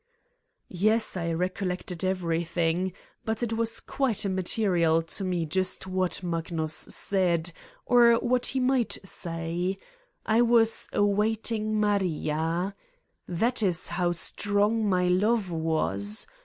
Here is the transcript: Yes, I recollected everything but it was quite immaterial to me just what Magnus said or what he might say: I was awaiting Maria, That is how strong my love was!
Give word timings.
Yes, 0.81 1.15
I 1.15 1.31
recollected 1.31 2.03
everything 2.03 2.91
but 3.23 3.43
it 3.43 3.53
was 3.53 3.79
quite 3.79 4.25
immaterial 4.25 5.03
to 5.03 5.23
me 5.23 5.45
just 5.45 5.85
what 5.85 6.23
Magnus 6.23 6.73
said 6.73 7.51
or 7.85 8.13
what 8.15 8.47
he 8.47 8.59
might 8.59 8.97
say: 9.03 9.77
I 10.25 10.41
was 10.41 10.89
awaiting 10.91 11.79
Maria, 11.79 12.73
That 13.27 13.61
is 13.61 13.89
how 13.89 14.11
strong 14.13 14.89
my 14.89 15.07
love 15.07 15.51
was! 15.51 16.25